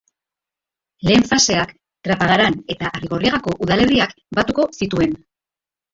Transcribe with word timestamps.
Lehen 1.09 1.25
faseak, 1.33 1.75
Trapagaran 2.07 2.57
eta 2.77 2.91
Arrigorriagako 2.99 3.55
udalerriak 3.67 4.17
batuko 4.39 4.71
zituen. 4.79 5.15